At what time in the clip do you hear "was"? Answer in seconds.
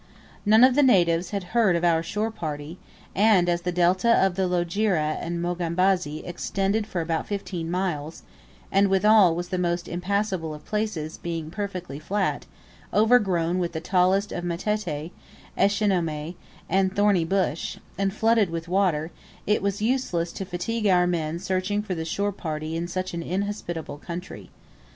9.35-9.49, 19.61-19.83